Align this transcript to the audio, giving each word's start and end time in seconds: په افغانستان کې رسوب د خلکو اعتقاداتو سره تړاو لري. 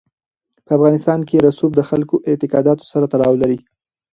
په 0.65 0.71
افغانستان 0.77 1.19
کې 1.27 1.43
رسوب 1.45 1.71
د 1.75 1.81
خلکو 1.89 2.15
اعتقاداتو 2.29 2.83
سره 2.91 3.05
تړاو 3.13 3.39
لري. 3.41 3.59